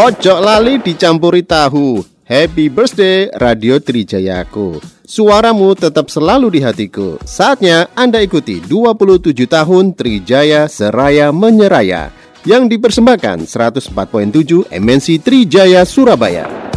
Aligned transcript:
Ojo 0.00 0.40
lali 0.40 0.80
dicampuri 0.80 1.44
tahu. 1.44 2.00
Happy 2.24 2.72
birthday 2.72 3.28
Radio 3.36 3.76
Trijayaku. 3.76 4.80
Suaramu 5.04 5.76
tetap 5.76 6.08
selalu 6.08 6.56
di 6.56 6.60
hatiku. 6.64 7.20
Saatnya 7.20 7.84
Anda 7.92 8.24
ikuti 8.24 8.64
27 8.64 9.44
tahun 9.44 9.92
Trijaya 9.92 10.72
Seraya 10.72 11.28
Menyeraya 11.36 12.08
yang 12.48 12.64
dipersembahkan 12.64 13.44
104.7 13.44 14.72
MNC 14.72 15.20
Trijaya 15.20 15.84
Surabaya. 15.84 16.69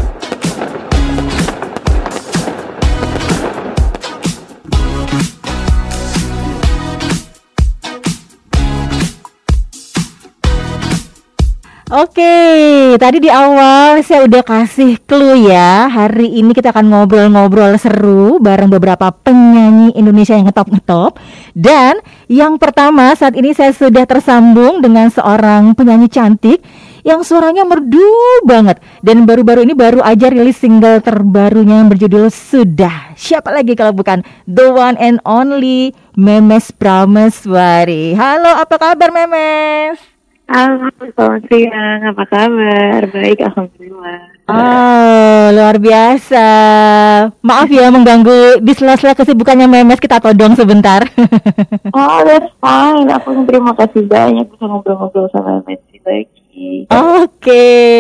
Oke, 11.94 12.98
tadi 12.98 13.22
di 13.22 13.30
awal 13.30 14.02
saya 14.02 14.26
udah 14.26 14.42
kasih 14.42 14.98
clue 15.06 15.46
ya. 15.46 15.86
Hari 15.86 16.42
ini 16.42 16.50
kita 16.50 16.74
akan 16.74 16.90
ngobrol-ngobrol 16.90 17.78
seru 17.78 18.42
bareng 18.42 18.66
beberapa 18.74 19.14
penyanyi 19.14 19.94
Indonesia 19.94 20.34
yang 20.34 20.50
ngetop-ngetop. 20.50 21.22
Dan 21.54 22.02
yang 22.26 22.58
pertama 22.58 23.14
saat 23.14 23.38
ini 23.38 23.54
saya 23.54 23.78
sudah 23.78 24.10
tersambung 24.10 24.82
dengan 24.82 25.14
seorang 25.14 25.78
penyanyi 25.78 26.10
cantik 26.10 26.66
yang 27.06 27.22
suaranya 27.22 27.62
merdu 27.62 28.42
banget 28.42 28.82
dan 29.06 29.30
baru-baru 29.30 29.62
ini 29.62 29.78
baru 29.78 30.02
aja 30.02 30.34
rilis 30.34 30.58
single 30.58 30.98
terbarunya 30.98 31.78
yang 31.78 31.94
berjudul 31.94 32.34
Sudah. 32.34 33.14
Siapa 33.14 33.54
lagi 33.54 33.78
kalau 33.78 33.94
bukan 33.94 34.26
the 34.50 34.66
one 34.66 34.98
and 34.98 35.22
only 35.30 35.94
Memes 36.18 36.74
Prameswari. 36.74 38.18
Halo, 38.18 38.50
apa 38.66 38.82
kabar 38.82 39.14
Memes? 39.14 40.13
Halo, 40.44 40.92
selamat 41.00 41.44
siang. 41.48 42.00
Apa 42.12 42.24
kabar? 42.28 43.02
Baik, 43.16 43.48
alhamdulillah. 43.48 44.20
Oh, 44.52 45.44
luar 45.56 45.80
biasa. 45.80 46.48
Maaf 47.40 47.72
ya 47.72 47.88
mengganggu 47.88 48.60
di 48.60 48.76
sela-sela 48.76 49.16
kesibukannya 49.16 49.72
Memes 49.72 50.04
kita 50.04 50.20
todong 50.20 50.60
sebentar. 50.60 51.08
oh, 51.96 52.20
that's 52.28 52.52
fine. 52.60 53.08
Aku 53.08 53.48
terima 53.48 53.72
kasih 53.72 54.04
banyak 54.04 54.44
bisa 54.52 54.68
ngobrol-ngobrol 54.68 55.32
sama 55.32 55.64
Memes 55.64 56.04
lagi. 56.04 56.92
Oke. 56.92 57.24
Okay. 57.40 57.96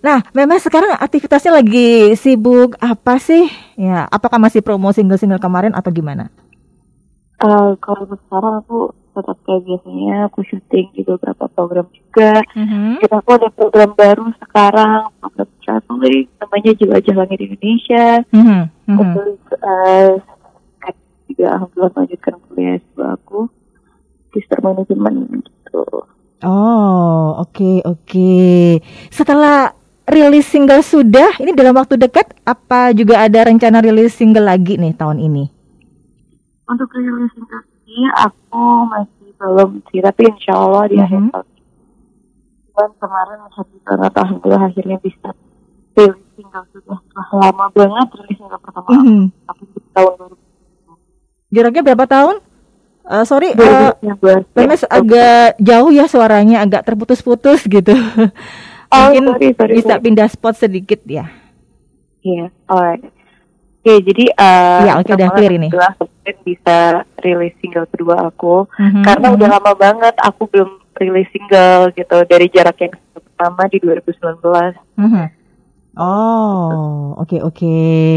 Nah, 0.00 0.24
Memes 0.32 0.64
sekarang 0.64 0.96
aktivitasnya 0.96 1.60
lagi 1.60 2.16
sibuk 2.16 2.72
apa 2.80 3.20
sih? 3.20 3.52
Ya, 3.76 4.08
apakah 4.08 4.40
masih 4.40 4.64
promo 4.64 4.96
single-single 4.96 5.44
kemarin 5.44 5.76
atau 5.76 5.92
gimana? 5.92 6.32
Uh, 7.36 7.76
kalau 7.84 8.08
sekarang 8.08 8.64
aku 8.64 8.96
tetap 9.12 9.36
kayak 9.44 9.62
biasanya 9.68 10.16
aku 10.32 10.40
syuting 10.48 10.86
di 10.96 11.02
beberapa 11.04 11.44
program 11.52 11.86
juga. 11.92 12.40
Mm-hmm. 12.56 13.04
Kita 13.04 13.14
aku 13.20 13.30
ada 13.36 13.48
program 13.52 13.90
baru 13.92 14.24
sekarang 14.40 15.00
program 15.20 15.48
traveling 15.60 16.26
namanya 16.40 16.70
Jelajah 16.76 17.16
Langit 17.16 17.38
Indonesia. 17.44 18.06
Mm-hmm. 18.32 18.62
Aku 18.96 19.20
uh, 19.60 20.12
juga 21.28 21.46
alhamdulillah 21.56 21.92
melanjutkan 21.96 22.34
kuliah 22.48 22.76
s 22.80 22.86
aku 22.96 23.40
Sister 24.32 24.58
Management 24.64 25.44
gitu. 25.48 25.84
Oh, 26.42 27.38
oke 27.38 27.52
okay, 27.52 27.76
oke. 27.84 28.02
Okay. 28.08 28.80
Setelah 29.12 29.76
rilis 30.08 30.48
single 30.48 30.82
sudah, 30.82 31.38
ini 31.38 31.54
dalam 31.54 31.76
waktu 31.78 31.96
dekat 32.00 32.34
apa 32.42 32.90
juga 32.92 33.22
ada 33.22 33.46
rencana 33.46 33.78
rilis 33.78 34.16
single 34.16 34.48
lagi 34.48 34.76
nih 34.80 34.96
tahun 34.96 35.22
ini? 35.22 35.44
Untuk 36.66 36.88
rilis 36.96 37.30
single 37.36 37.71
ini 37.92 38.08
aku 38.16 38.88
masih 38.88 39.28
belum 39.36 39.70
sih, 39.92 40.00
tapi 40.00 40.22
insya 40.32 40.56
Allah 40.56 40.88
di 40.88 40.96
akhir 40.96 41.20
mm-hmm. 41.20 41.34
tahun 41.36 41.48
Dan 42.72 42.90
kemarin 42.96 43.38
satu 43.52 43.76
banget 43.84 44.12
alhamdulillah 44.16 44.62
akhirnya 44.72 44.98
bisa 45.04 45.28
rilis 45.92 46.24
single 46.32 46.64
sudah 46.72 46.98
setelah 47.04 47.28
lama 47.36 47.66
banget 47.76 48.08
rilis 48.16 48.36
single 48.40 48.60
pertama 48.64 48.88
mm-hmm. 48.96 49.24
tapi 49.44 49.62
di 49.68 49.80
tahun 49.92 50.12
2020. 50.16 51.52
Jaraknya 51.52 51.82
berapa 51.84 52.04
tahun? 52.08 52.36
Uh, 53.02 53.24
sorry, 53.26 53.50
uh, 53.58 53.92
Lemes 54.54 54.86
agak 54.86 55.58
jauh 55.58 55.90
ya 55.90 56.06
suaranya, 56.06 56.62
agak 56.64 56.86
terputus-putus 56.86 57.66
gitu. 57.66 57.92
Oh, 58.92 59.08
Mungkin 59.08 59.24
sorry, 59.24 59.48
sorry, 59.56 59.72
bisa 59.80 59.94
sorry. 59.96 60.04
pindah 60.04 60.28
spot 60.28 60.54
sedikit 60.60 61.00
ya. 61.08 61.32
Iya, 62.20 62.52
yeah, 62.52 62.68
alright. 62.68 63.00
Oke, 63.80 64.04
jadi 64.04 64.24
uh, 64.36 64.80
ya, 64.84 64.92
oke 65.00 65.08
okay, 65.08 65.16
udah 65.16 65.28
clear 65.32 65.52
ini. 65.56 65.68
Bisa 66.46 67.02
rilis 67.18 67.54
single 67.58 67.86
kedua 67.90 68.30
aku 68.30 68.70
mm-hmm. 68.78 69.02
karena 69.02 69.26
udah 69.34 69.48
lama 69.58 69.72
banget 69.74 70.14
aku 70.22 70.46
belum 70.46 70.78
rilis 70.94 71.26
single 71.34 71.90
gitu 71.98 72.22
dari 72.30 72.46
jarak 72.46 72.78
yang 72.78 72.94
pertama 73.10 73.66
di 73.66 73.78
2019. 73.82 74.38
Mm-hmm. 74.98 75.26
Oh, 75.98 77.18
oke 77.18 77.26
okay, 77.26 77.40
oke. 77.42 77.58
Okay. 77.58 78.12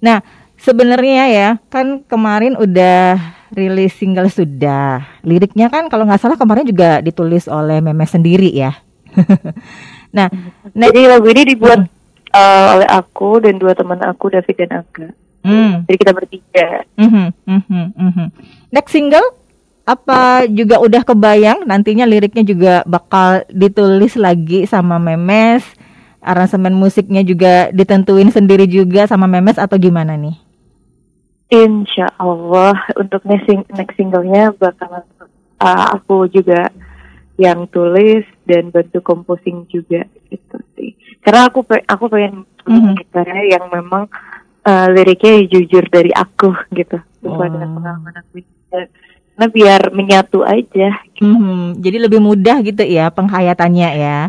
Nah, 0.00 0.22
sebenarnya 0.56 1.24
ya 1.28 1.48
kan 1.66 2.06
kemarin 2.06 2.54
udah 2.54 3.18
rilis 3.52 3.92
single 3.98 4.30
sudah. 4.32 5.20
Liriknya 5.26 5.68
kan 5.68 5.90
kalau 5.90 6.08
nggak 6.08 6.22
salah 6.22 6.38
kemarin 6.40 6.64
juga 6.64 7.02
ditulis 7.04 7.50
oleh 7.50 7.82
Memes 7.82 8.10
sendiri 8.10 8.48
ya. 8.48 8.72
nah, 10.16 10.30
jadi 10.72 11.00
lagu 11.10 11.28
ini 11.28 11.42
dibuat 11.52 11.84
uh, 12.32 12.66
oleh 12.78 12.88
aku 12.88 13.44
dan 13.44 13.60
dua 13.60 13.76
teman 13.76 14.00
aku 14.00 14.32
David 14.32 14.56
dan 14.56 14.70
Aga. 14.80 15.08
Hmm. 15.42 15.82
Jadi 15.90 15.96
kita 15.98 16.12
bertiga. 16.14 16.86
Mm-hmm, 16.94 17.26
mm-hmm, 17.46 17.84
mm-hmm. 17.98 18.28
Next 18.70 18.94
single 18.94 19.26
apa 19.82 20.46
juga 20.46 20.78
udah 20.78 21.02
kebayang 21.02 21.66
nantinya 21.66 22.06
liriknya 22.06 22.46
juga 22.46 22.74
bakal 22.86 23.42
ditulis 23.50 24.14
lagi 24.14 24.62
sama 24.70 25.02
Memes, 25.02 25.66
aransemen 26.22 26.70
musiknya 26.70 27.26
juga 27.26 27.74
ditentuin 27.74 28.30
sendiri 28.30 28.70
juga 28.70 29.10
sama 29.10 29.26
Memes 29.26 29.58
atau 29.58 29.74
gimana 29.74 30.14
nih? 30.14 30.38
Insya 31.52 32.08
Allah 32.16 32.78
untuk 32.94 33.26
next, 33.26 33.44
sing- 33.50 33.68
next 33.74 33.98
singlenya 33.98 34.54
bakal 34.54 35.02
uh, 35.58 35.86
aku 35.98 36.30
juga 36.30 36.70
yang 37.36 37.66
tulis 37.66 38.22
dan 38.46 38.70
bantu 38.70 39.02
composing 39.02 39.66
juga 39.66 40.06
gitu 40.30 40.56
sih 40.78 40.94
karena 41.24 41.48
aku 41.48 41.66
aku 41.66 42.04
pengen 42.06 42.46
mm-hmm. 42.66 42.94
karya 43.10 43.58
yang 43.58 43.66
memang 43.72 44.06
uh, 44.66 44.86
liriknya 44.90 45.46
jujur 45.48 45.84
dari 45.90 46.10
aku 46.14 46.54
gitu 46.74 46.98
sesuai 47.22 47.48
oh. 47.48 47.52
dengan 47.52 47.70
pengalaman 47.78 48.14
aku 48.18 48.42
karena 48.72 49.46
biar 49.48 49.82
menyatu 49.92 50.44
aja 50.44 51.02
gitu. 51.12 51.24
mm-hmm. 51.24 51.80
jadi 51.80 51.96
lebih 52.08 52.20
mudah 52.20 52.60
gitu 52.64 52.82
ya 52.84 53.08
penghayatannya 53.12 53.90
ya 53.96 54.20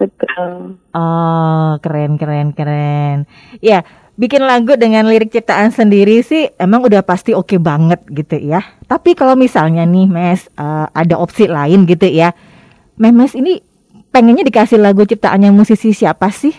betul 0.00 0.76
oh 0.92 1.70
keren 1.78 2.18
keren 2.18 2.50
keren 2.52 3.28
ya 3.62 3.86
bikin 4.18 4.44
lagu 4.44 4.76
dengan 4.76 5.08
lirik 5.08 5.32
ciptaan 5.32 5.72
sendiri 5.72 6.20
sih 6.20 6.52
emang 6.60 6.84
udah 6.84 7.00
pasti 7.06 7.32
oke 7.32 7.54
okay 7.54 7.60
banget 7.60 8.02
gitu 8.12 8.36
ya 8.40 8.60
tapi 8.90 9.14
kalau 9.14 9.38
misalnya 9.38 9.86
nih 9.86 10.10
Mes 10.10 10.48
uh, 10.58 10.90
ada 10.92 11.16
opsi 11.16 11.48
lain 11.48 11.86
gitu 11.88 12.08
ya 12.10 12.34
Memes 12.98 13.32
ini 13.32 13.62
pengennya 14.12 14.44
dikasih 14.44 14.76
lagu 14.76 15.02
ciptaannya 15.08 15.48
musisi 15.50 15.96
siapa 15.96 16.28
sih? 16.28 16.52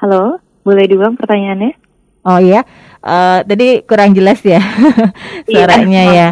Halo, 0.00 0.40
boleh 0.62 0.84
diulang 0.86 1.16
pertanyaannya? 1.16 1.72
Oh 2.20 2.36
iya, 2.36 2.64
uh, 3.00 3.40
tadi 3.44 3.80
kurang 3.84 4.12
jelas 4.12 4.44
ya 4.44 4.60
iya. 5.48 5.64
suaranya 5.64 6.02
iya. 6.04 6.12
ya. 6.12 6.28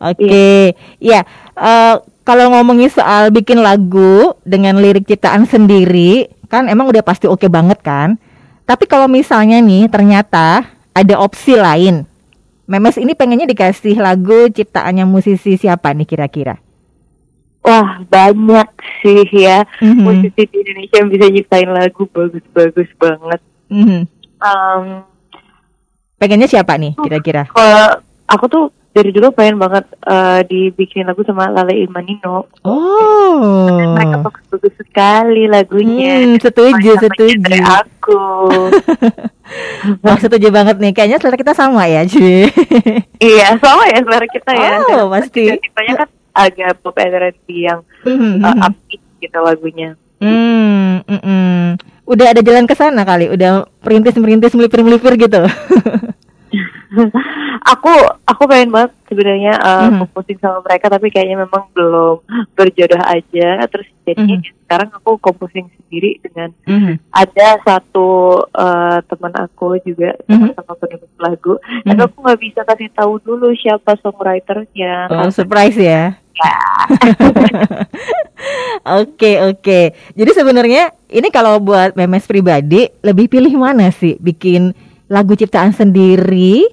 Oke, 0.00 0.16
okay. 0.16 0.60
iya. 1.00 1.20
ya 1.24 1.28
uh, 1.60 1.94
kalau 2.24 2.52
ngomongin 2.56 2.88
soal 2.88 3.28
bikin 3.32 3.60
lagu 3.60 4.36
dengan 4.44 4.80
lirik 4.80 5.04
ciptaan 5.08 5.44
sendiri, 5.44 6.28
kan 6.48 6.68
emang 6.68 6.88
udah 6.88 7.04
pasti 7.04 7.28
oke 7.28 7.44
okay 7.44 7.50
banget 7.52 7.80
kan? 7.80 8.16
Tapi 8.68 8.86
kalau 8.86 9.10
misalnya 9.10 9.58
nih 9.58 9.90
ternyata 9.90 10.62
ada 10.94 11.14
opsi 11.18 11.56
lain, 11.58 12.06
Memes 12.70 12.94
ini 13.02 13.18
pengennya 13.18 13.50
dikasih 13.50 13.98
lagu 13.98 14.46
ciptaannya 14.46 15.02
musisi 15.02 15.58
siapa 15.58 15.90
nih 15.90 16.06
kira-kira? 16.06 16.54
Wah 17.66 17.98
banyak 18.06 18.70
sih 19.02 19.26
ya 19.26 19.66
mm-hmm. 19.82 19.98
musisi 19.98 20.42
di 20.46 20.56
Indonesia 20.62 20.96
yang 21.02 21.10
bisa 21.10 21.26
nyiptain 21.34 21.66
lagu 21.66 22.06
bagus-bagus 22.06 22.86
banget. 22.94 23.42
Mm-hmm. 23.70 24.02
Um, 24.42 24.84
Pengennya 26.20 26.48
siapa 26.50 26.76
nih 26.76 26.92
kira-kira? 27.00 27.48
Kalau 27.48 28.04
aku 28.28 28.44
tuh 28.50 28.64
dari 28.90 29.14
dulu 29.14 29.30
pengen 29.30 29.56
banget 29.56 29.86
uh, 30.02 30.42
dibikin 30.42 31.06
lagu 31.06 31.22
sama 31.22 31.46
Lale 31.48 31.86
Imanino. 31.86 32.50
Oh. 32.66 33.94
mereka 33.94 34.26
bagus-bagus 34.26 34.74
sekali 34.82 35.46
lagunya. 35.46 36.26
Hmm, 36.26 36.36
setuju, 36.42 36.90
Masa 36.98 37.02
setuju. 37.06 37.54
Aku. 37.62 38.22
Wah, 40.04 40.18
setuju 40.18 40.50
banget 40.50 40.82
nih. 40.82 40.92
Kayaknya 40.92 41.18
selera 41.22 41.38
kita 41.38 41.54
sama 41.54 41.86
ya, 41.86 42.02
Ci. 42.02 42.50
iya, 43.22 43.54
sama 43.62 43.86
ya 43.88 44.02
selera 44.02 44.26
kita 44.26 44.52
ya. 44.52 44.72
Oh, 44.98 45.08
pasti. 45.08 45.54
Tipenya 45.54 45.94
kan 46.04 46.08
agak 46.34 46.82
pop 46.82 46.98
R&B 46.98 47.46
yang 47.48 47.80
mm-hmm. 48.02 48.42
uh, 48.42 48.66
upbeat 48.66 49.02
gitu 49.22 49.38
lagunya. 49.38 49.94
Hmm, 50.20 51.00
mm 51.08 51.20
-mm. 51.20 51.64
udah 52.04 52.26
ada 52.36 52.40
jalan 52.44 52.68
ke 52.68 52.76
sana 52.76 53.08
kali, 53.08 53.32
udah 53.32 53.64
perintis-perintis 53.80 54.52
melipir-melipir 54.52 55.16
gitu. 55.16 55.40
aku 57.72 57.92
aku 58.24 58.42
pengen 58.46 58.70
banget 58.70 58.92
sebenarnya 59.06 59.54
uh, 59.58 59.88
composing 59.98 60.38
sama 60.38 60.62
mereka 60.62 60.86
tapi 60.86 61.10
kayaknya 61.10 61.42
memang 61.42 61.66
belum 61.70 62.22
berjodoh 62.54 63.02
aja 63.02 63.62
terus 63.66 63.86
jadi 64.02 64.18
Mhm. 64.20 64.66
sekarang 64.66 64.90
aku 64.90 65.18
composing 65.18 65.66
sendiri 65.70 66.18
dengan 66.18 66.50
Mhm. 66.66 66.94
ada 67.10 67.48
satu 67.62 68.08
uh, 68.48 68.98
teman 69.04 69.34
aku 69.36 69.78
juga 69.82 70.14
Mhm. 70.26 70.54
sama 70.54 70.72
penulis 70.78 71.12
lagu 71.18 71.54
tapi 71.82 71.94
Mhm. 71.94 72.06
aku 72.06 72.16
nggak 72.22 72.40
bisa 72.40 72.60
kasih 72.64 72.88
tahu 72.90 73.12
dulu 73.20 73.50
siapa 73.54 73.94
songwriternya 73.98 75.10
Oh, 75.10 75.30
surprise 75.30 75.78
ya. 75.78 76.18
Oke, 78.80 79.36
oke. 79.38 79.80
Jadi 80.16 80.30
sebenarnya 80.32 80.96
ini 81.06 81.28
kalau 81.28 81.60
buat 81.60 81.92
memes 81.92 82.24
pribadi 82.24 82.88
lebih 83.04 83.28
pilih 83.28 83.52
mana 83.60 83.92
sih? 83.92 84.16
Bikin 84.16 84.72
lagu 85.10 85.34
ciptaan 85.34 85.74
sendiri 85.74 86.70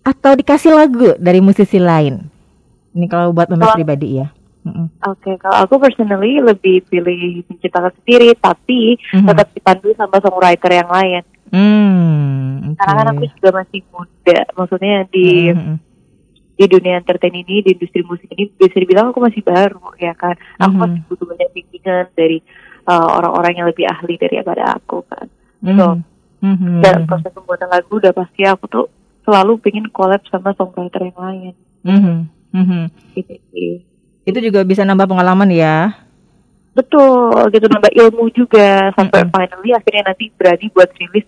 atau 0.00 0.32
dikasih 0.32 0.72
lagu 0.72 1.12
dari 1.20 1.44
musisi 1.44 1.76
lain? 1.76 2.24
Ini 2.96 3.06
kalau 3.12 3.36
buat 3.36 3.52
memes 3.52 3.76
pribadi 3.76 4.24
ya. 4.24 4.32
Mm-mm. 4.66 4.90
Oke, 5.06 5.38
kalau 5.38 5.62
aku 5.62 5.78
personally 5.78 6.42
lebih 6.42 6.82
pilih 6.90 7.46
menciptakan 7.46 7.94
sendiri, 8.02 8.34
tapi 8.34 8.98
Mhm. 9.14 9.28
tetap 9.30 9.48
dipandu 9.54 9.94
sama 9.94 10.18
songwriter 10.18 10.72
yang 10.74 10.90
lain. 10.90 11.22
Hmm, 11.54 12.74
oke. 12.74 12.80
Karena 12.82 12.92
kan 12.98 13.06
aku 13.14 13.24
juga 13.38 13.50
masih 13.62 13.80
muda, 13.94 14.38
maksudnya 14.58 15.06
di 15.06 15.54
Mhm. 15.54 15.76
di 16.56 16.64
dunia 16.66 16.96
entertain 16.98 17.36
ini, 17.36 17.62
di 17.62 17.76
industri 17.76 18.00
musik 18.02 18.32
ini 18.32 18.48
bisa 18.48 18.74
dibilang 18.80 19.12
aku 19.12 19.20
masih 19.20 19.44
baru, 19.44 19.92
ya 20.00 20.16
kan. 20.16 20.34
Aku 20.58 20.72
Mhm. 20.74 20.80
masih 20.82 21.00
butuh 21.06 21.26
banyak 21.30 21.48
bimbingan 21.52 22.08
dari 22.16 22.40
uh, 22.88 23.18
orang-orang 23.22 23.52
yang 23.60 23.66
lebih 23.68 23.86
ahli 23.86 24.14
daripada 24.18 24.74
aku 24.74 25.04
kan. 25.06 25.28
Mhm. 25.62 25.76
So, 25.78 25.84
Mhm. 26.40 26.84
dalam 26.84 27.02
proses 27.08 27.32
pembuatan 27.32 27.68
lagu 27.72 27.96
udah 27.96 28.12
pasti 28.12 28.44
aku 28.44 28.64
tuh 28.68 28.86
selalu 29.24 29.58
pengen 29.58 29.88
collab 29.90 30.20
sama 30.28 30.52
songwriter 30.54 31.08
yang 31.08 31.18
lain. 31.18 31.54
Mhm. 31.82 32.16
Mhm. 32.52 32.82
Gitu. 33.16 33.34
Itu 34.26 34.38
juga 34.42 34.60
bisa 34.66 34.84
nambah 34.84 35.06
pengalaman 35.08 35.50
ya. 35.50 35.96
Betul, 36.76 37.48
gitu 37.56 37.72
nambah 37.72 37.88
ilmu 37.88 38.28
juga 38.36 38.92
sampai 38.92 39.24
Mm-mm. 39.24 39.32
finally 39.32 39.70
akhirnya 39.72 40.12
nanti 40.12 40.28
berani 40.36 40.68
buat 40.76 40.92
rilis 40.92 41.24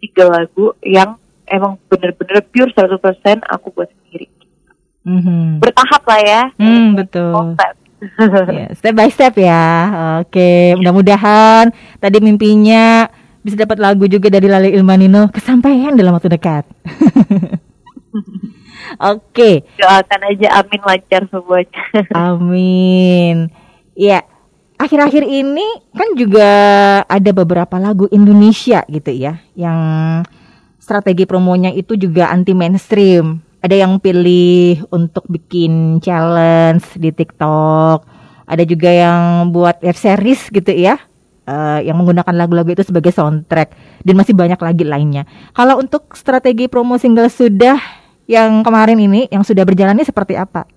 tiga 0.00 0.24
lagu 0.32 0.72
yang 0.80 1.20
emang 1.44 1.76
bener-bener 1.92 2.40
pure 2.48 2.72
100% 2.72 3.44
aku 3.44 3.68
buat 3.76 3.92
sendiri. 3.92 4.32
Mhm. 5.04 5.60
Bertahap 5.60 6.02
lah 6.08 6.20
ya. 6.24 6.42
Hmm, 6.56 6.96
betul. 6.96 7.32
Konsep. 7.36 7.74
Ya, 8.48 8.70
step 8.78 8.94
by 8.94 9.10
step 9.10 9.34
ya. 9.34 9.66
Oke, 10.22 10.78
mudah-mudahan 10.78 11.74
tadi 11.98 12.22
mimpinya 12.22 13.10
bisa 13.48 13.56
dapat 13.64 13.80
lagu 13.80 14.04
juga 14.04 14.28
dari 14.28 14.44
Lali 14.44 14.76
Ilmanino 14.76 15.32
kesampaian 15.32 15.96
dalam 15.96 16.12
waktu 16.12 16.28
dekat. 16.28 16.68
Oke, 19.12 19.64
Doakan 19.76 20.20
aja 20.28 20.60
amin 20.60 20.80
lancar 20.84 21.22
semuanya. 21.28 21.82
amin. 22.28 23.48
Ya, 23.96 24.22
akhir-akhir 24.76 25.24
ini 25.26 25.66
kan 25.96 26.14
juga 26.14 26.50
ada 27.04 27.30
beberapa 27.32 27.76
lagu 27.80 28.06
Indonesia 28.12 28.84
gitu 28.88 29.10
ya, 29.12 29.40
yang 29.56 29.80
strategi 30.78 31.24
promonya 31.24 31.72
itu 31.72 31.96
juga 31.96 32.28
anti 32.32 32.52
mainstream. 32.52 33.40
Ada 33.58 33.74
yang 33.74 33.98
pilih 33.98 34.86
untuk 34.94 35.26
bikin 35.26 35.98
challenge 35.98 36.94
di 36.94 37.10
TikTok, 37.10 38.06
ada 38.46 38.62
juga 38.62 38.88
yang 38.88 39.50
buat 39.50 39.82
web 39.82 39.98
series 39.98 40.46
gitu 40.48 40.70
ya, 40.72 40.96
eh, 41.48 41.88
yang 41.88 41.96
menggunakan 41.96 42.34
lagu-lagu 42.36 42.68
itu 42.68 42.84
sebagai 42.84 43.08
soundtrack, 43.08 43.72
dan 44.04 44.14
masih 44.14 44.36
banyak 44.36 44.60
lagi 44.60 44.84
lainnya. 44.84 45.24
Kalau 45.56 45.80
untuk 45.80 46.12
strategi 46.12 46.68
promo 46.68 47.00
single 47.00 47.32
sudah 47.32 47.80
yang 48.28 48.60
kemarin 48.60 49.00
ini, 49.00 49.24
yang 49.32 49.40
sudah 49.40 49.64
berjalan 49.64 49.96
ini 49.96 50.04
seperti 50.04 50.36
apa? 50.36 50.68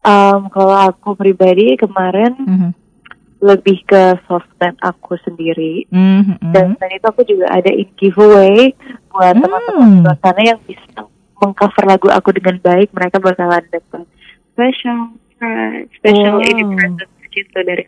Um, 0.00 0.48
kalau 0.48 0.72
aku 0.72 1.12
pribadi 1.12 1.76
kemarin 1.76 2.32
Mhm. 2.38 2.70
lebih 3.44 3.84
ke 3.84 4.16
sosmed 4.24 4.76
aku 4.80 5.18
sendiri. 5.20 5.84
Mhm. 5.92 6.54
Dan 6.54 6.78
selain 6.78 6.96
itu 6.96 7.06
aku 7.10 7.22
juga 7.28 7.52
ada 7.52 7.68
in 7.68 7.88
giveaway 8.00 8.72
buat 9.12 9.36
Hmm. 9.36 9.42
teman-teman 9.44 9.88
di 9.92 9.98
luar 10.00 10.16
sana 10.24 10.40
yang 10.40 10.58
bisa 10.64 11.04
mengcover 11.40 11.84
lagu 11.84 12.08
aku 12.08 12.32
dengan 12.32 12.56
baik. 12.64 12.92
Mereka 12.96 13.16
bakalan 13.20 13.64
dapat 13.68 14.04
special 14.56 15.18
prize, 15.36 15.88
special 16.00 16.36
Wow. 16.40 16.48
ini 16.48 16.62
present 16.76 17.10
gitu 17.28 17.58
dari. 17.60 17.84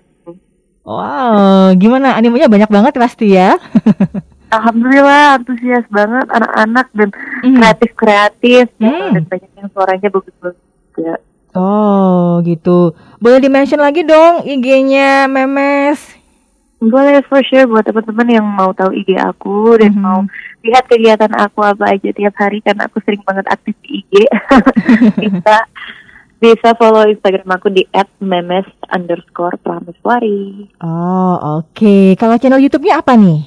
Wow, 0.82 1.70
gimana 1.78 2.18
animenya 2.18 2.50
banyak 2.50 2.66
banget 2.66 2.92
pasti 2.98 3.32
ya? 3.32 3.54
Alhamdulillah 4.54 5.40
antusias 5.40 5.86
banget 5.88 6.26
anak-anak 6.28 6.86
dan 6.92 7.08
Mhm. 7.40 7.56
kreatif-kreatif 7.56 8.66
Hmm. 8.76 9.14
dan 9.14 9.22
banyak 9.24 9.50
yang 9.56 9.68
suaranya 9.70 10.08
bagus-bagus 10.10 10.58
juga. 10.90 11.14
Oh, 11.54 12.42
gitu. 12.42 12.92
Boleh 13.16 13.38
di-mention 13.38 13.78
lagi 13.78 14.02
dong 14.02 14.42
IG-nya 14.42 15.24
Memes. 15.24 16.00
Boleh 16.82 17.22
for 17.24 17.38
sure 17.40 17.64
buat 17.64 17.86
teman-teman 17.86 18.28
yang 18.28 18.44
mau 18.44 18.74
tahu 18.74 18.90
IG 18.92 19.14
aku 19.14 19.78
dan 19.78 19.94
Mhm. 19.94 20.02
mau 20.02 20.20
lihat 20.60 20.84
kegiatan 20.84 21.30
aku 21.30 21.62
apa 21.62 21.94
aja 21.94 22.10
tiap 22.10 22.34
hari 22.36 22.58
karena 22.58 22.90
aku 22.90 22.98
sering 23.00 23.22
banget 23.22 23.46
aktif 23.46 23.72
di 23.80 24.02
IG. 24.02 24.12
bisa 25.22 25.56
bisa 26.42 26.74
follow 26.74 27.06
Instagram 27.06 27.46
aku 27.46 27.70
di 27.70 27.86
@memes 28.18 28.66
underscore 28.90 29.54
prameswari. 29.62 30.66
Oh, 30.82 31.62
oke. 31.62 32.18
Kalau 32.18 32.34
channel 32.42 32.58
YouTube-nya 32.58 32.98
apa 32.98 33.14
nih? 33.14 33.46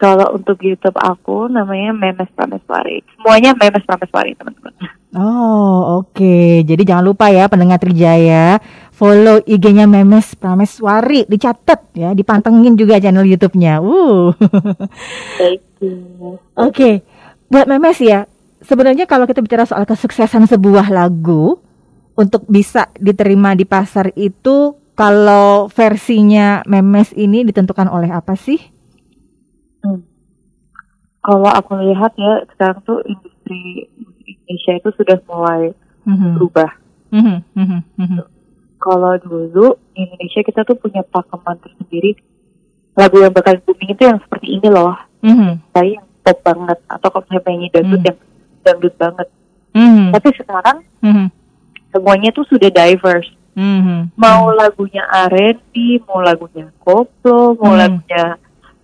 Kalau 0.00 0.32
untuk 0.32 0.56
YouTube 0.64 0.96
aku 0.96 1.52
namanya 1.52 1.92
Memes 1.92 2.32
Prameswari. 2.32 3.04
Semuanya 3.14 3.52
Memes 3.52 3.84
Prameswari 3.84 4.32
teman-teman. 4.32 4.72
Oh, 5.12 6.00
oke. 6.00 6.64
Jadi 6.64 6.82
jangan 6.88 7.04
lupa 7.04 7.28
ya 7.28 7.52
pendengar 7.52 7.76
Trijaya, 7.76 8.56
follow 8.96 9.44
IG-nya 9.44 9.84
Memes 9.84 10.32
Prameswari, 10.40 11.28
dicatat 11.28 11.92
ya, 11.92 12.16
dipantengin 12.16 12.80
juga 12.80 12.96
channel 12.96 13.28
YouTube-nya. 13.28 13.84
Uh. 13.84 14.32
Thank 15.36 15.68
you. 15.84 16.40
Oke, 16.56 17.04
buat 17.52 17.68
Memes 17.68 18.00
ya, 18.00 18.24
sebenarnya 18.60 19.04
kalau 19.04 19.24
kita 19.24 19.40
bicara 19.40 19.64
soal 19.64 19.84
kesuksesan 19.84 20.46
sebuah 20.46 20.88
lagu 20.88 21.60
untuk 22.14 22.44
bisa 22.46 22.88
diterima 22.96 23.56
di 23.56 23.64
pasar 23.64 24.12
itu, 24.14 24.76
kalau 24.92 25.72
versinya 25.72 26.60
Memes 26.68 27.16
ini 27.16 27.40
ditentukan 27.42 27.88
oleh 27.88 28.12
apa 28.12 28.36
sih? 28.36 28.60
Hmm. 29.80 30.04
Kalau 31.20 31.48
aku 31.48 31.76
lihat 31.80 32.12
ya 32.16 32.44
sekarang 32.52 32.80
tuh 32.84 33.00
industri 33.04 33.88
Indonesia 34.24 34.72
itu 34.76 34.88
sudah 34.96 35.16
mulai 35.24 35.72
Mhm, 36.00 36.40
berubah. 36.40 36.70
mhm, 37.12 37.36
mhm, 37.52 37.80
mhm. 37.96 38.18
Kalau 38.80 39.12
dulu 39.20 39.76
di 39.92 40.08
Indonesia 40.08 40.40
kita 40.40 40.64
tuh 40.64 40.80
punya 40.80 41.04
pakeman 41.04 41.60
tersendiri 41.60 42.16
lagu 42.96 43.20
yang 43.20 43.32
bakal 43.32 43.60
booming 43.60 43.92
itu 43.92 44.02
yang 44.08 44.16
seperti 44.20 44.56
ini 44.56 44.68
loh. 44.68 44.96
Mhm, 45.20 45.60
Saya 45.72 46.00
yang 46.00 46.06
pop 46.24 46.40
banget 46.40 46.78
atau 46.88 47.08
kalau 47.12 47.24
saya 47.28 47.40
penyanyi 47.40 47.68
dangdut 47.68 48.00
Hmm. 48.00 48.08
yang 48.08 48.18
dangdut 48.62 48.94
banget. 48.96 49.28
mhm, 49.70 50.10
Tapi 50.12 50.28
sekarang 50.34 50.78
mhm, 51.00 51.26
semuanya 51.90 52.30
tuh 52.30 52.44
sudah 52.46 52.68
diverse. 52.68 53.30
mhm. 53.54 54.14
Mau 54.14 54.50
lagunya 54.52 55.02
R&B, 55.26 55.72
mau 56.06 56.20
lagunya 56.20 56.70
koplo, 56.78 57.54
mau 57.58 57.74
Hmm. 57.74 57.80
lagunya 57.80 58.24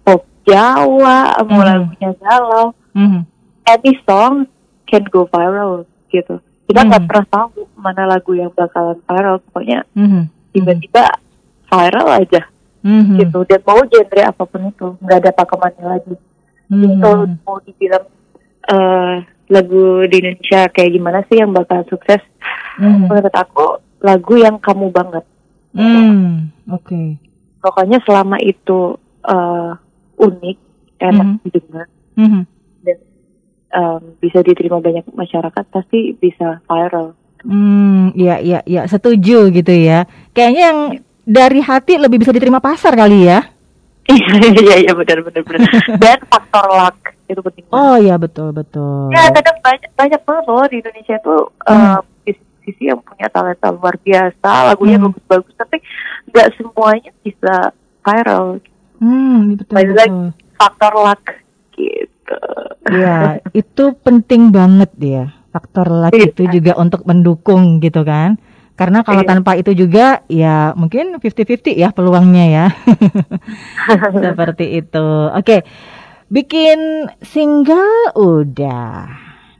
pop 0.02 0.22
Jawa, 0.46 1.38
mau 1.42 1.60
Hmm. 1.62 1.68
lagunya 1.68 2.10
galau. 2.18 2.74
Mhm, 2.92 3.20
Any 3.66 3.92
song 4.06 4.46
can 4.86 5.02
go 5.10 5.26
viral 5.26 5.82
gitu. 6.06 6.38
Kita 6.66 6.82
nggak 6.82 7.02
Hmm. 7.02 7.10
pernah 7.10 7.26
tahu 7.26 7.66
mana 7.74 8.06
lagu 8.06 8.34
yang 8.34 8.50
bakalan 8.50 8.98
viral. 9.02 9.42
Pokoknya 9.42 9.82
mhm, 9.92 10.30
tiba-tiba 10.50 11.18
viral 11.66 12.08
aja 12.14 12.46
mhm, 12.82 13.18
gitu. 13.18 13.38
Dan 13.42 13.60
mau 13.66 13.82
genre 13.82 14.22
apa 14.22 14.42
pun 14.46 14.70
itu, 14.70 14.88
nggak 15.02 15.18
ada 15.18 15.30
pakemannya 15.34 15.84
lagi. 15.84 16.14
Jadi 16.66 16.86
mhm. 16.90 17.00
kalau 17.02 17.24
mau 17.42 17.58
dibilang 17.62 18.06
eh, 18.66 19.14
lagu 19.46 20.04
di 20.06 20.16
Indonesia 20.18 20.66
kayak 20.68 20.90
gimana 20.92 21.18
sih 21.26 21.38
yang 21.38 21.50
bakal 21.50 21.86
sukses? 21.86 22.22
Mhm. 22.78 23.06
Menurut 23.06 23.34
aku 23.34 23.66
lagu 24.00 24.34
yang 24.36 24.58
kamu 24.58 24.90
banget. 24.90 25.24
Hmm, 25.72 26.48
oke. 26.66 27.20
Pokoknya 27.60 28.00
selama 28.02 28.38
itu 28.38 28.96
eh, 29.22 29.70
unik, 30.16 30.58
enak 30.96 31.26
Mhm. 31.26 31.36
didengar, 31.44 31.86
Mhm. 32.14 32.42
dan 32.80 32.98
em, 33.68 34.02
bisa 34.16 34.38
diterima 34.40 34.78
banyak 34.78 35.02
masyarakat, 35.10 35.64
pasti 35.68 36.14
bisa 36.14 36.62
viral. 36.64 37.12
Hmm, 37.42 38.14
iya 38.14 38.38
iya 38.38 38.62
iya, 38.62 38.86
setuju 38.86 39.50
gitu 39.50 39.72
ya. 39.74 40.06
Kayaknya 40.30 40.62
yang 40.62 40.78
dari 41.22 41.58
hati 41.58 41.98
lebih 41.98 42.22
bisa 42.22 42.30
diterima 42.30 42.62
pasar 42.62 42.94
kali 42.94 43.26
ya. 43.26 43.42
Iya 44.14 44.54
iya 44.62 44.74
iya 44.86 44.92
benar 44.94 45.18
benar 45.26 45.42
benar. 45.42 45.70
Dan 46.02 46.18
faktor 46.30 46.66
luck 46.70 47.15
itu 47.26 47.40
penting. 47.40 47.64
banget. 47.66 47.82
Oh 47.82 47.96
iya 47.96 48.14
betul 48.16 48.48
betul. 48.50 49.10
Ya 49.10 49.28
kadang 49.30 49.58
banyak 49.60 49.90
banyak 49.92 50.20
banget 50.22 50.44
loh 50.46 50.66
di 50.66 50.76
Indonesia 50.78 51.16
tuh 51.20 51.42
Hmm. 51.62 51.98
eh, 52.24 52.32
musisi 52.60 52.82
yang 52.84 52.98
punya 52.98 53.26
talenta 53.28 53.70
luar 53.70 53.94
biasa, 53.96 54.50
lagunya 54.66 54.96
Hmm. 54.96 55.06
bagus-bagus, 55.08 55.54
tapi 55.54 55.76
nggak 56.28 56.48
semuanya 56.54 57.10
bisa 57.20 57.54
viral. 58.00 58.58
Hmm, 58.96 59.54
betul 59.54 59.72
Balik 59.72 59.92
lagi. 59.92 60.08
betul. 60.08 60.26
Faktor 60.56 60.92
luck 60.96 61.22
gitu. 61.72 62.40
Iya, 62.86 63.18
itu 63.52 63.84
penting 63.96 64.48
banget 64.48 64.90
ya. 64.96 65.24
Faktor 65.48 65.86
luck 65.86 66.12
Iya. 66.12 66.26
itu 66.26 66.42
juga 66.50 66.72
untuk 66.74 67.02
mendukung 67.02 67.78
gitu 67.78 68.02
kan. 68.02 68.34
Karena 68.72 69.00
kalau 69.00 69.20
Iya. 69.20 69.30
tanpa 69.30 69.54
itu 69.54 69.72
juga 69.72 70.20
ya 70.26 70.72
mungkin 70.72 71.14
50-50 71.14 71.72
ya 71.72 71.88
peluangnya 71.90 72.44
ya. 72.46 72.66
Seperti 74.26 74.64
itu. 74.76 75.06
Oke. 75.30 75.64
Bikin 76.26 77.06
single 77.22 78.10
udah. 78.14 79.06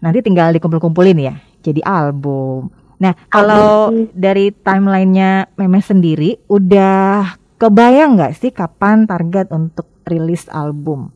Nanti 0.03 0.19
tinggal 0.19 0.51
dikumpul-kumpulin 0.51 1.19
ya. 1.19 1.35
Jadi 1.63 1.79
album. 1.83 2.71
Nah, 2.97 3.13
kalau 3.29 3.93
Album. 3.93 4.09
dari 4.17 4.51
timelinenya 4.51 5.53
Memes 5.55 5.85
sendiri 5.85 6.41
udah 6.49 7.29
kebayang 7.55 8.17
nggak 8.17 8.35
sih 8.35 8.51
kapan 8.51 9.05
target 9.05 9.53
untuk 9.53 9.87
rilis 10.05 10.49
album? 10.49 11.13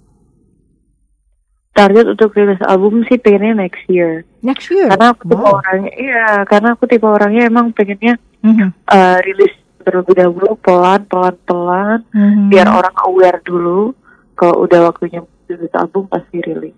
Target 1.71 2.13
untuk 2.13 2.35
rilis 2.35 2.61
album 2.61 3.07
sih 3.07 3.17
pengennya 3.17 3.65
next 3.65 3.87
year. 3.87 4.27
Next 4.43 4.69
year. 4.69 4.91
Karena 4.91 5.15
aku 5.15 5.23
tipe 5.25 5.39
Wow. 5.39 5.57
orangnya, 5.57 5.93
iya, 5.97 6.29
karena 6.45 6.69
aku 6.75 6.85
tipe 6.85 7.07
orangnya 7.07 7.43
emang 7.47 7.73
pengennya 7.73 8.19
Mhm. 8.43 8.69
eh, 8.87 9.19
rilis 9.25 9.55
terlebih 9.81 10.15
dahulu 10.15 10.61
pelan 10.61 11.09
pelan 11.09 11.37
pelan 11.43 11.99
Mhm. 12.13 12.53
biar 12.53 12.69
orang 12.69 12.97
aware 13.01 13.41
dulu 13.41 13.97
kalau 14.35 14.69
udah 14.69 14.93
waktunya 14.93 15.25
rilis 15.51 15.75
album 15.75 16.07
pasti 16.07 16.39
rilis. 16.39 16.77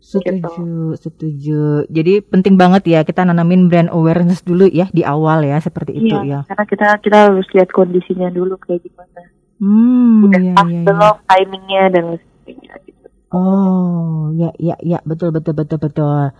Setuju, 0.00 0.96
setuju. 0.96 1.84
Jadi 1.86 2.24
penting 2.24 2.56
banget 2.56 2.88
ya 2.88 3.00
kita 3.04 3.22
nanamin 3.22 3.68
brand 3.70 3.92
awareness 3.92 4.42
dulu 4.42 4.66
ya 4.66 4.88
di 4.90 5.04
awal 5.06 5.44
ya 5.44 5.60
seperti 5.62 6.02
itu 6.02 6.16
ya. 6.26 6.42
Iya, 6.42 6.48
karena 6.48 6.64
kita 6.66 6.86
kita 7.04 7.16
harus 7.30 7.46
lihat 7.54 7.68
kondisinya 7.70 8.28
dulu 8.32 8.56
kayak 8.58 8.80
gimana. 8.82 9.22
Hmm, 9.60 10.24
Udah 10.24 10.40
ya, 10.40 10.52
pas 10.56 10.66
ya, 10.66 10.72
ya. 10.72 10.84
belum 10.88 11.16
timingnya 11.28 11.82
dan 11.92 12.02
lain 12.10 12.18
sebagainya 12.18 12.74
gitu. 12.88 13.06
Oh, 13.30 14.32
ya, 14.34 14.50
ya, 14.58 14.74
ya, 14.82 14.98
betul, 15.06 15.30
betul, 15.30 15.54
betul, 15.54 15.78
betul. 15.78 16.32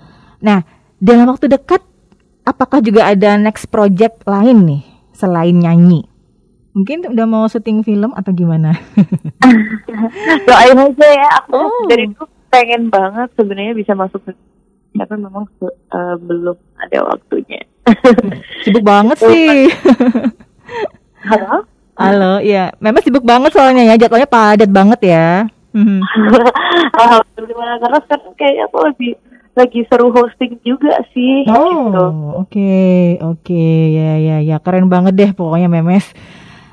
Nah, 0.43 0.59
dalam 0.99 1.31
waktu 1.31 1.47
dekat, 1.47 1.85
apakah 2.43 2.83
juga 2.83 3.07
ada 3.07 3.39
next 3.39 3.71
project 3.71 4.25
lain 4.27 4.59
nih 4.67 4.83
selain 5.15 5.55
nyanyi? 5.55 6.10
Mungkin 6.71 7.03
udah 7.11 7.27
mau 7.27 7.51
syuting 7.51 7.83
film 7.83 8.15
atau 8.15 8.31
gimana? 8.31 8.79
Doain 10.47 10.79
aja 10.79 11.09
ya, 11.11 11.29
aku 11.43 11.59
Oh. 11.59 11.87
dari 11.91 12.07
itu 12.07 12.23
pengen 12.51 12.91
banget 12.91 13.31
sebenarnya 13.35 13.75
bisa 13.75 13.95
masuk 13.95 14.23
ke 14.23 14.33
tapi 14.91 15.15
memang 15.23 15.47
eh, 15.67 16.17
belum 16.19 16.59
ada 16.79 16.99
waktunya. 17.11 17.63
Sibuk 18.67 18.83
banget 18.83 19.19
sih. 19.23 19.71
Halo? 21.31 21.67
Halo, 21.95 22.33
ya. 22.41 22.73
Memang 22.81 23.05
sibuk 23.05 23.23
banget 23.23 23.53
soalnya 23.55 23.85
ya, 23.87 23.95
jadwalnya 24.01 24.31
padat 24.31 24.71
banget 24.73 25.01
ya. 25.05 25.29
Mhm. 25.71 26.01
Alhamdulillah 26.97 27.79
karena 27.79 27.99
kan 28.03 28.21
kayak 28.35 28.67
aku 28.71 28.79
lebih 28.91 29.13
lagi 29.55 29.81
seru 29.91 30.09
hosting 30.11 30.59
juga 30.63 30.97
sih 31.13 31.45
gitu. 31.45 31.55
Oh, 31.55 32.41
oke, 32.47 32.73
oke, 33.21 33.67
ya, 33.91 34.17
ya, 34.17 34.37
ya, 34.41 34.57
keren 34.63 34.87
banget 34.91 35.15
deh 35.15 35.31
pokoknya 35.35 35.69
Memes. 35.71 36.07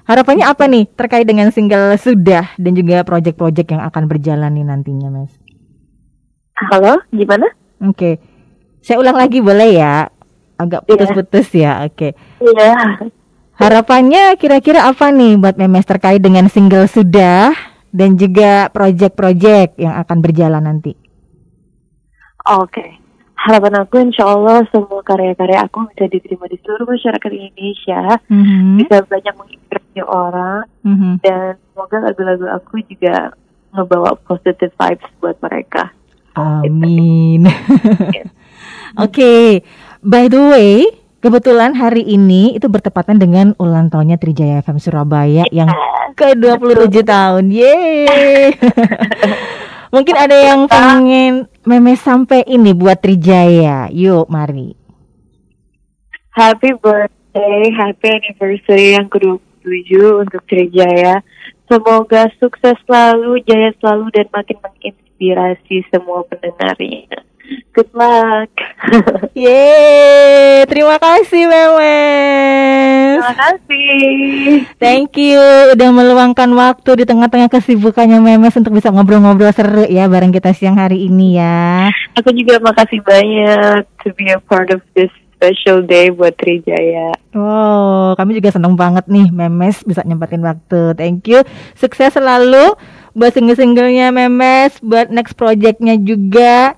Harapannya 0.07 0.47
apa 0.47 0.71
nih 0.71 0.87
terkait 0.95 1.27
dengan 1.27 1.51
single 1.51 1.99
sudah 1.99 2.55
dan 2.55 2.71
juga 2.71 3.03
project-project 3.03 3.75
yang 3.75 3.83
akan 3.83 4.07
berjalan 4.07 4.55
nih 4.55 4.63
nantinya, 4.63 5.11
Mes? 5.11 5.35
Halo, 6.71 7.03
gimana? 7.11 7.51
Oke, 7.83 8.15
saya 8.79 9.03
ulang 9.03 9.19
lagi 9.19 9.43
boleh 9.43 9.75
ya? 9.75 10.07
Agak 10.57 10.87
Iya. 10.87 10.89
putus-putus 10.89 11.47
ya, 11.53 11.83
oke. 11.83 12.15
Iya. 12.39 12.73
Harapannya 13.59 14.39
kira-kira 14.39 14.87
apa 14.87 15.11
nih 15.11 15.35
buat 15.37 15.59
Memes 15.59 15.83
terkait 15.83 16.23
dengan 16.23 16.47
single 16.47 16.87
sudah 16.87 17.51
dan 17.91 18.15
juga 18.15 18.71
project-project 18.71 19.75
yang 19.75 19.91
akan 19.91 20.17
berjalan 20.23 20.63
nanti? 20.63 20.95
Oke. 22.47 23.03
Harapan 23.37 23.85
aku 23.85 24.01
insya 24.01 24.25
Allah 24.25 24.65
semua 24.73 25.03
karya-karya 25.03 25.61
aku 25.61 25.85
bisa 25.93 26.09
diterima 26.09 26.49
di 26.49 26.57
seluruh 26.57 26.89
masyarakat 26.89 27.29
Indonesia, 27.29 28.17
Mhm, 28.27 28.81
bisa 28.81 28.97
banyak 29.05 29.33
menginspirasi 29.37 29.76
orang, 30.05 30.67
mhm. 30.85 31.23
dan 31.23 31.57
semoga 31.73 31.97
lagu-lagu 32.11 32.45
aku 32.51 32.81
juga 32.85 33.33
ngebawa 33.73 34.17
positive 34.25 34.73
vibes 34.73 35.09
buat 35.21 35.37
mereka. 35.41 35.93
Amin. 36.37 37.49
Oke, 39.03 39.65
by 40.05 40.29
the 40.29 40.41
way, 40.41 40.73
kebetulan 41.21 41.73
hari 41.73 42.05
ini 42.05 42.53
itu 42.57 42.69
bertepatan 42.69 43.17
dengan 43.17 43.57
ulang 43.57 43.89
tahunnya 43.89 44.21
Trijaya 44.21 44.61
FM 44.61 44.77
Surabaya 44.77 45.43
yang 45.49 45.69
ke-27 46.17 47.05
tahun. 47.05 47.53
Yeay. 47.53 48.53
Mungkin 49.93 50.15
ada 50.19 50.35
yang 50.35 50.67
pengen 50.67 51.47
memes 51.63 52.01
sampai 52.03 52.43
ini 52.45 52.75
buat 52.75 52.99
Trijaya. 52.99 53.87
Yuk, 53.89 54.27
mari. 54.27 54.75
Happy 56.37 56.75
birthday, 56.77 57.73
happy 57.73 58.07
anniversary 58.13 58.93
yang 58.93 59.09
ke-27 59.09 59.46
untuk 60.23 60.41
Trijaya. 60.47 61.21
Semoga 61.67 62.31
sukses 62.39 62.79
selalu, 62.87 63.43
jaya 63.43 63.75
selalu, 63.83 64.07
dan 64.15 64.27
makin 64.31 64.57
menginspirasi 64.63 65.83
semua 65.91 66.23
pendengarnya. 66.31 67.27
Good 67.75 67.93
luck. 67.95 68.51
Yeay, 69.37 70.65
terima 70.67 70.99
kasih 70.99 71.47
memes. 71.47 73.21
Terima 73.21 73.33
kasih. 73.37 74.07
Thank 74.81 75.15
you 75.15 75.39
udah 75.77 75.89
meluangkan 75.93 76.49
waktu 76.57 77.03
di 77.03 77.05
tengah-tengah 77.07 77.47
kesibukannya 77.47 78.19
Memes 78.19 78.57
untuk 78.57 78.75
bisa 78.75 78.91
ngobrol-ngobrol 78.91 79.53
seru 79.53 79.85
ya 79.87 80.09
bareng 80.11 80.33
kita 80.33 80.51
siang 80.51 80.75
hari 80.75 81.07
ini 81.07 81.39
ya. 81.39 81.87
Aku 82.19 82.33
juga 82.35 82.59
makasih 82.59 82.99
banyak 83.05 83.85
to 84.03 84.11
be 84.17 84.27
a 84.33 84.41
part 84.41 84.73
of 84.73 84.81
this 84.97 85.13
special 85.37 85.85
day 85.85 86.09
buat 86.09 86.33
Trijaya. 86.33 87.13
Wow, 87.31 88.17
kami 88.17 88.41
juga 88.41 88.49
seneng 88.49 88.73
banget 88.73 89.05
nih 89.05 89.29
Memes 89.29 89.85
bisa 89.85 90.01
nyempatin 90.01 90.41
waktu. 90.41 90.97
Thank 90.97 91.29
you. 91.29 91.45
Sukses 91.77 92.17
selalu 92.17 92.73
buat 93.13 93.31
single-singlenya 93.31 94.09
Memes, 94.09 94.81
buat 94.81 95.13
next 95.13 95.37
projectnya 95.37 95.93
juga. 95.95 96.73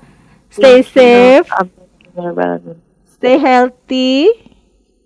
Stay 0.52 0.84
safe, 0.84 1.48
Amin. 1.56 2.36
Amin. 2.36 2.76
stay 3.08 3.40
healthy. 3.40 4.28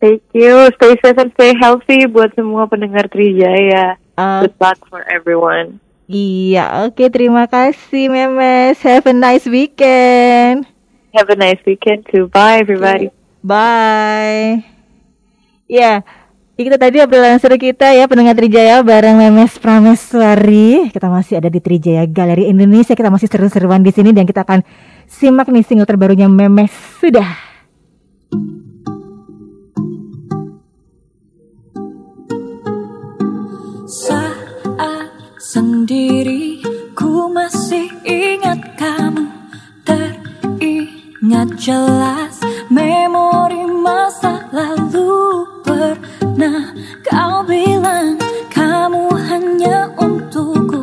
Thank 0.02 0.26
you. 0.34 0.68
Stay 0.76 0.98
safe 1.00 1.16
and 1.16 1.32
stay 1.38 1.54
healthy 1.56 2.10
buat 2.10 2.34
semua 2.34 2.66
pendengar 2.66 3.06
Trijaya. 3.08 3.96
Uh, 4.18 4.50
Good 4.50 4.58
luck 4.58 4.80
for 4.90 5.06
everyone. 5.08 5.78
iya, 6.06 6.86
oke 6.86 7.02
terima 7.10 7.46
kasih 7.46 8.10
Memes. 8.10 8.82
Have 8.82 9.06
a 9.08 9.16
nice 9.16 9.46
weekend. 9.46 10.66
Have 11.14 11.30
a 11.30 11.38
nice 11.38 11.62
weekend 11.64 12.06
too. 12.10 12.26
Bye 12.28 12.60
everybody. 12.60 13.23
Bye. 13.44 14.64
Ya, 15.68 16.00
itu 16.56 16.72
tadi 16.80 17.04
obrolan 17.04 17.42
seru 17.44 17.60
kita 17.60 17.92
ya 17.92 18.08
pendengar 18.08 18.40
Trijaya 18.40 18.80
bareng 18.80 19.20
Memes 19.20 19.60
Prameswari. 19.60 20.88
Kita 20.96 21.12
masih 21.12 21.44
ada 21.44 21.52
di 21.52 21.60
Trijaya 21.60 22.08
Galeri 22.08 22.48
Indonesia. 22.48 22.96
Kita 22.96 23.12
masih 23.12 23.28
seru-seruan 23.28 23.84
di 23.84 23.92
sini 23.92 24.16
dan 24.16 24.24
kita 24.24 24.48
akan 24.48 24.64
simak 25.12 25.52
nih 25.52 25.66
single 25.68 25.84
terbarunya 25.84 26.32
Memes 26.32 26.72
sudah. 27.04 27.28
Saat 33.84 34.54
sendiri 35.54 36.64
ku 36.98 37.30
masih 37.30 37.86
ingat 38.08 38.58
kamu 38.80 39.26
Teringat 39.86 41.50
jelas 41.62 42.33
memori 42.74 43.62
masa 43.70 44.42
lalu 44.50 45.46
Pernah 45.62 46.74
kau 47.06 47.46
bilang 47.46 48.18
kamu 48.50 49.14
hanya 49.30 49.90
untukku. 50.02 50.82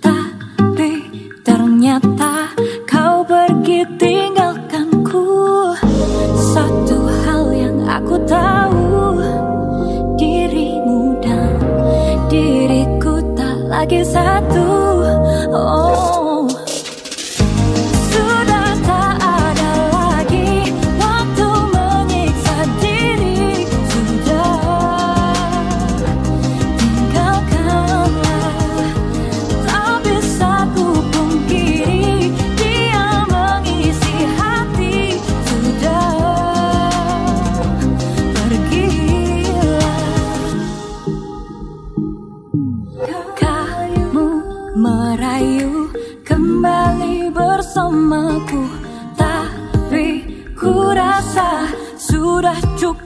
Tapi 0.00 0.92
ternyata 1.40 2.52
kau 2.84 3.24
pergi 3.24 3.84
tinggalkanku 3.96 5.24
Satu 6.52 6.98
hal 7.24 7.44
yang 7.56 7.78
aku 7.88 8.16
tahu 8.28 9.16
Dirimu 10.20 11.16
dan 11.24 11.56
diriku 12.28 13.18
tak 13.34 13.58
lagi 13.72 14.04
satu. 14.04 14.68
Oh 15.52 16.31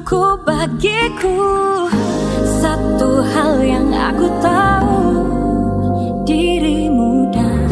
cukup 0.07 0.47
bagiku 0.47 1.35
Satu 2.63 3.27
hal 3.27 3.59
yang 3.59 3.91
aku 3.91 4.31
tahu. 4.39 5.03
Dirimu 6.23 7.27
dan 7.35 7.67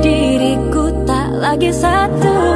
diriku 0.00 0.88
tak 1.04 1.28
lagi 1.36 1.68
satu 1.68 2.47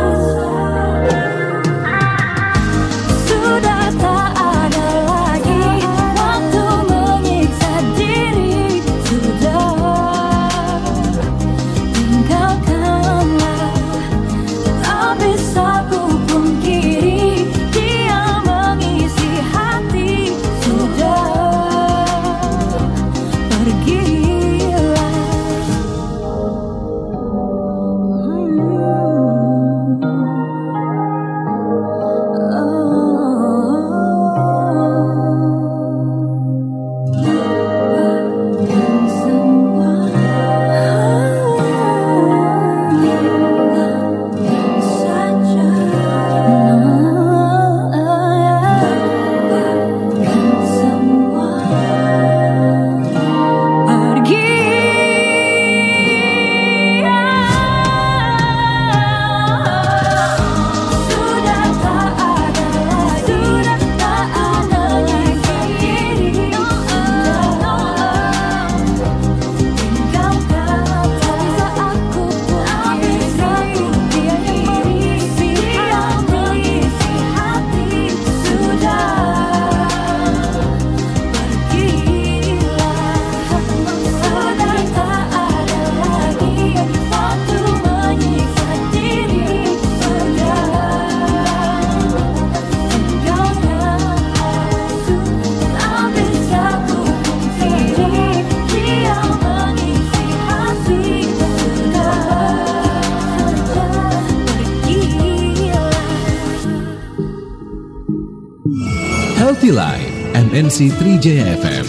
MNC 110.62 110.94
3Jaya 110.94 111.58
FM. 111.58 111.86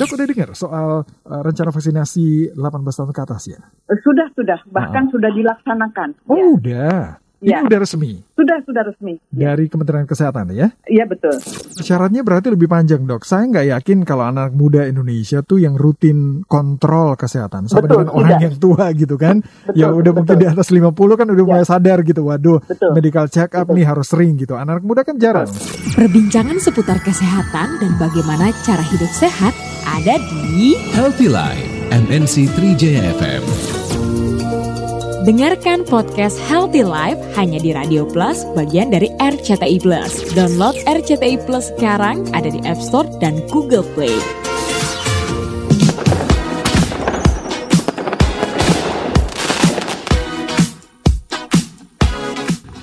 Dok 0.00 0.16
udah 0.16 0.24
dengar 0.24 0.48
soal 0.56 1.04
uh, 1.04 1.40
rencana 1.44 1.68
vaksinasi 1.68 2.56
18 2.56 2.56
tahun 2.72 3.12
ke 3.12 3.20
atas 3.20 3.52
ya? 3.52 3.60
Sudah, 4.00 4.32
sudah. 4.32 4.64
Bahkan 4.64 5.12
sudah 5.12 5.28
dilaksanakan. 5.28 6.24
Oh 6.32 6.32
Ya. 6.32 6.48
udah. 6.56 7.02
Ini 7.44 7.50
Ya. 7.50 7.60
udah 7.60 7.76
resmi 7.78 8.24
Sudah, 8.32 8.56
sudah 8.64 8.82
resmi. 8.82 9.20
dari 9.28 9.68
Kementerian 9.68 10.04
Kesehatan 10.04 10.48
ya? 10.50 10.72
Iya, 10.82 11.04
betul. 11.04 11.36
Syaratnya 11.76 12.20
berarti 12.20 12.48
lebih 12.48 12.66
panjang 12.66 13.04
dok. 13.04 13.22
Saya 13.22 13.44
nggak 13.44 13.66
yakin 13.70 13.98
kalau 14.02 14.24
anak 14.24 14.50
muda 14.50 14.84
Indonesia 14.84 15.38
tuh 15.38 15.58
yang 15.58 15.76
rutin 15.76 16.40
kontrol 16.44 17.12
kesehatan 17.14 17.68
sama 17.68 17.84
Betul, 17.84 17.92
dengan 18.00 18.08
orang 18.10 18.30
tidak. 18.30 18.42
yang 18.42 18.54
tua 18.56 18.84
gitu 18.90 19.14
kan. 19.14 19.36
Betul, 19.40 19.76
yang 19.76 19.92
udah 19.92 20.12
mungkin 20.14 20.34
di 20.34 20.46
betul. 20.46 20.54
atas 20.56 20.68
50 20.70 20.88
kan 21.14 21.26
udah 21.26 21.36
Ya. 21.38 21.50
mulai 21.50 21.64
sadar 21.64 21.98
gitu. 22.00 22.22
Waduh, 22.24 22.58
Betul. 22.62 22.90
medical 22.92 23.26
check 23.28 23.52
up 23.52 23.68
Betul. 23.68 23.76
nih 23.76 23.84
harus 23.84 24.06
sering 24.08 24.32
gitu. 24.34 24.54
Anak 24.54 24.80
muda 24.80 25.04
kan 25.04 25.16
jarang. 25.16 25.48
Perbincangan 25.92 26.56
seputar 26.56 26.96
kesehatan 26.98 27.68
dan 27.76 27.92
bagaimana 27.94 28.48
cara 28.62 28.82
hidup 28.82 29.10
sehat 29.10 29.52
ada 29.86 30.16
di 30.16 30.80
Healthy 30.90 31.28
Life, 31.28 31.68
MNC 31.92 32.48
3Jaya 32.50 33.12
FM. 33.14 33.83
Dengarkan 35.24 35.88
podcast 35.88 36.36
Healthy 36.36 36.84
Life 36.84 37.16
hanya 37.32 37.56
di 37.56 37.72
Radio 37.72 38.04
Plus 38.04 38.44
bagian 38.52 38.92
dari 38.92 39.08
RCTI 39.16 39.80
Plus. 39.80 40.20
Download 40.36 40.76
RCTI 40.84 41.48
Plus 41.48 41.72
sekarang 41.72 42.28
ada 42.36 42.52
di 42.52 42.60
App 42.68 42.76
Store 42.76 43.08
dan 43.24 43.40
Google 43.48 43.80
Play. 43.96 44.12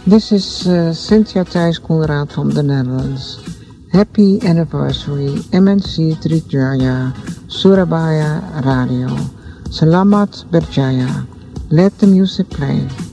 This 0.10 0.34
is 0.34 0.66
uh, 0.66 0.98
Cynthia 0.98 1.46
Thijs 1.46 1.78
Conrad 1.78 2.34
from 2.34 2.58
the 2.58 2.66
Netherlands. 2.66 3.38
Happy 3.94 4.42
anniversary 4.42 5.46
MNC 5.54 6.18
Trijaya 6.26 7.14
Surabaya 7.46 8.42
Radio. 8.66 9.14
Selamat 9.70 10.42
berjaya. 10.50 11.41
Let 11.72 11.98
the 12.00 12.08
music 12.08 12.50
play. 12.50 13.11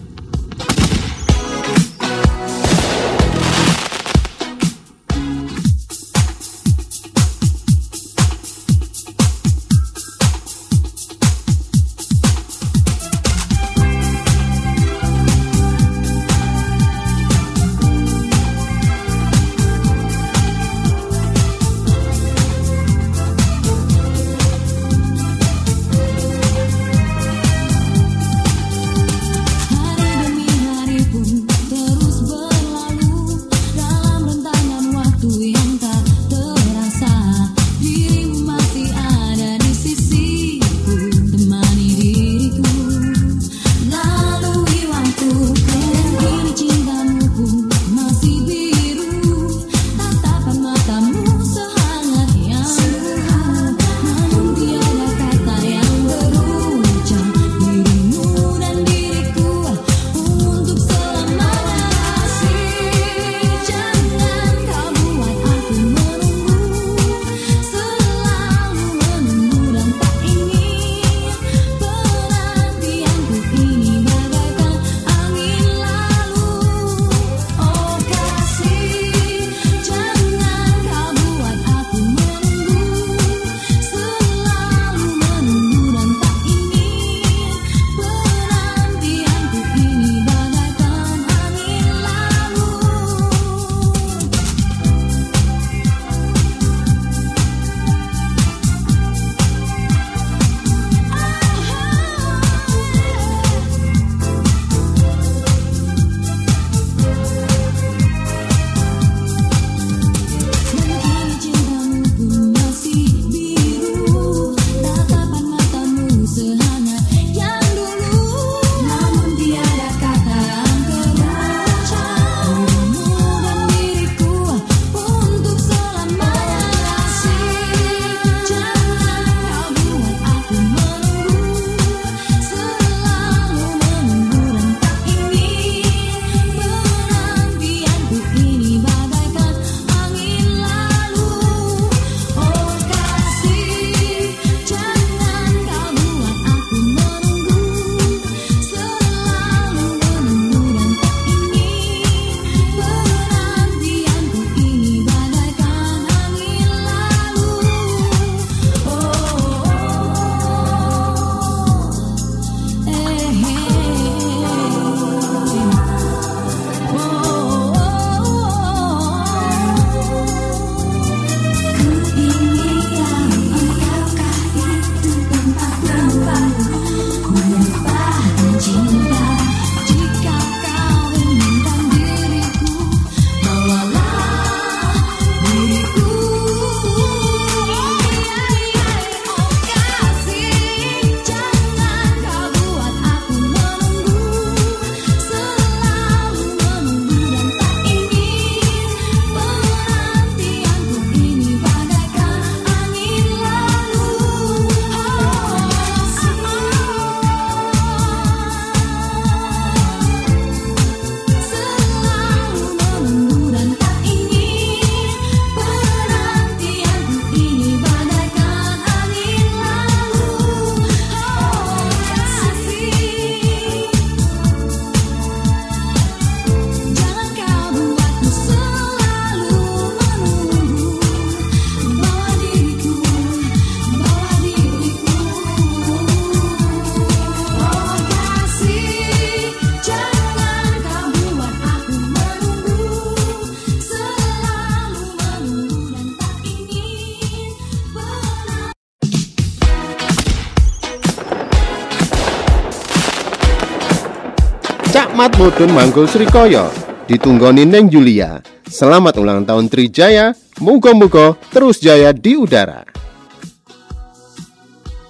Mudun 255.39 255.71
Manggul 255.71 256.11
Srikoyo 256.11 256.67
Ditunggoni 257.07 257.63
Neng 257.63 257.87
Julia. 257.87 258.43
Selamat 258.67 259.23
ulang 259.23 259.47
tahun 259.47 259.71
Trijaya. 259.71 260.35
Muga-muga 260.59 261.39
terus 261.55 261.79
jaya 261.79 262.11
di 262.11 262.35
udara. 262.35 262.83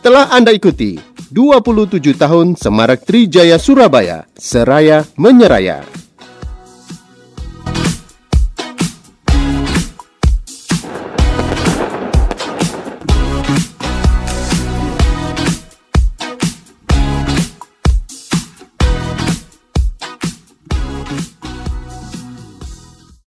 Telah 0.04 0.28
Anda 0.28 0.52
ikuti 0.52 1.00
27 1.32 2.12
tahun 2.12 2.60
Semarak 2.60 3.08
Trijaya 3.08 3.56
Surabaya 3.56 4.28
Seraya 4.36 5.08
Menyeraya 5.16 5.80